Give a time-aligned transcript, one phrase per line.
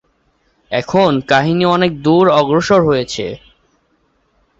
[0.71, 3.25] এখন কাহিনী অনেক দূর অগ্রসর হয়েছে।